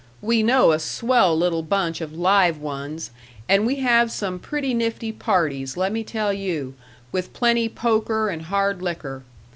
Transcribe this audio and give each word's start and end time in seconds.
We 0.23 0.41
know 0.41 0.71
a 0.71 0.79
swell 0.79 1.37
little 1.37 1.61
bunch 1.61 2.01
of 2.01 2.11
live 2.17 2.57
ones, 2.57 3.11
and 3.47 3.67
we 3.67 3.75
have 3.81 4.11
some 4.11 4.39
pretty 4.39 4.73
nifty 4.73 5.11
parties, 5.11 5.77
lemme 5.77 6.03
tell 6.03 6.33
you, 6.33 6.73
with 7.11 7.33
plenty 7.33 7.69
poker 7.69 8.27
and 8.27 8.41
hard 8.41 8.81
liquor. 8.81 9.21